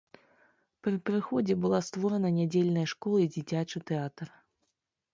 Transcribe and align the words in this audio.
Пры 0.87 0.93
прыходзе 1.09 1.57
была 1.67 1.83
створана 1.89 2.33
нядзельная 2.41 2.87
школа 2.97 3.17
і 3.29 3.31
дзіцячы 3.39 3.87
тэатр. 3.93 4.27